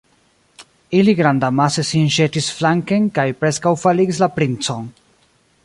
Ili 0.99 1.13
grandamase 1.19 1.85
sin 1.89 2.09
ĵetis 2.15 2.47
flanken 2.61 3.05
kaj 3.19 3.27
preskaŭ 3.43 3.75
faligis 3.85 4.23
la 4.25 4.31
princon. 4.39 4.93